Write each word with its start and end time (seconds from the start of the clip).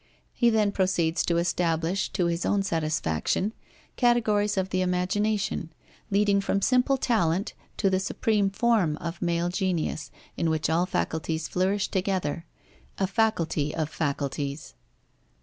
He 0.33 0.49
then 0.49 0.71
proceeds 0.71 1.21
to 1.25 1.37
establish 1.37 2.09
to 2.13 2.25
his 2.25 2.43
own 2.43 2.63
satisfaction 2.63 3.53
categories 3.97 4.57
of 4.57 4.69
the 4.71 4.81
imagination, 4.81 5.71
leading 6.09 6.41
from 6.41 6.59
simple 6.59 6.97
talent 6.97 7.53
to 7.77 7.87
the 7.87 7.99
supreme 7.99 8.49
form 8.49 8.97
of 8.97 9.21
male 9.21 9.49
genius 9.49 10.09
in 10.35 10.49
which 10.49 10.71
all 10.71 10.87
faculties 10.87 11.47
flourish 11.47 11.87
together: 11.89 12.47
a 12.97 13.05
faculty 13.05 13.75
of 13.75 13.89
faculties. 13.89 14.73